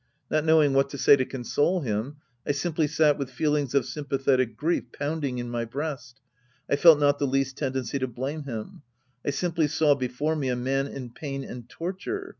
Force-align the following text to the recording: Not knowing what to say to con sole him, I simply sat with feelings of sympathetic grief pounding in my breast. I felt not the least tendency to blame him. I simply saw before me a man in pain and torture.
Not 0.31 0.43
knowing 0.45 0.73
what 0.73 0.89
to 0.89 0.97
say 0.97 1.15
to 1.15 1.25
con 1.25 1.43
sole 1.43 1.81
him, 1.81 2.15
I 2.43 2.53
simply 2.53 2.87
sat 2.87 3.19
with 3.19 3.29
feelings 3.29 3.75
of 3.75 3.85
sympathetic 3.85 4.57
grief 4.57 4.85
pounding 4.91 5.37
in 5.37 5.47
my 5.51 5.63
breast. 5.63 6.19
I 6.67 6.75
felt 6.75 6.99
not 6.99 7.19
the 7.19 7.27
least 7.27 7.55
tendency 7.55 7.99
to 7.99 8.07
blame 8.07 8.45
him. 8.45 8.81
I 9.23 9.29
simply 9.29 9.67
saw 9.67 9.93
before 9.93 10.35
me 10.35 10.49
a 10.49 10.55
man 10.55 10.87
in 10.87 11.11
pain 11.11 11.43
and 11.43 11.69
torture. 11.69 12.29